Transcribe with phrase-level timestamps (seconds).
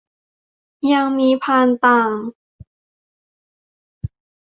[0.93, 2.11] ยังมีพานต่าง